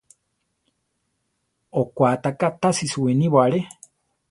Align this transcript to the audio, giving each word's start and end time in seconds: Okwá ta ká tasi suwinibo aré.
Okwá 1.81 2.09
ta 2.23 2.29
ká 2.39 2.47
tasi 2.61 2.85
suwinibo 2.93 3.37
aré. 3.45 3.59